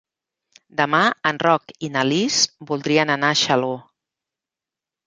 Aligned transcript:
Demà 0.79 1.01
en 1.31 1.41
Roc 1.45 1.75
i 1.89 1.91
na 1.99 2.05
Lis 2.09 2.41
voldrien 2.73 3.17
anar 3.19 3.31
a 3.37 3.41
Xaló. 3.45 3.73